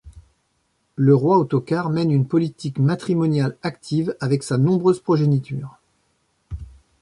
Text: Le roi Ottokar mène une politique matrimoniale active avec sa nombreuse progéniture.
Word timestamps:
Le 0.95 1.13
roi 1.13 1.37
Ottokar 1.37 1.91
mène 1.91 2.09
une 2.11 2.25
politique 2.27 2.79
matrimoniale 2.79 3.55
active 3.61 4.15
avec 4.19 4.41
sa 4.41 4.57
nombreuse 4.57 4.99
progéniture. 4.99 5.77